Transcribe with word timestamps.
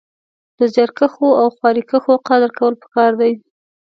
د 0.57 0.59
زيارکښو 0.73 1.27
او 1.41 1.47
خواريکښو 1.55 2.13
قدر 2.27 2.51
کول 2.57 2.73
پکار 2.83 3.11
دی 3.21 3.33